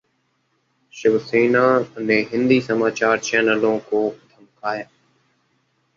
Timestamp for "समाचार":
2.61-3.19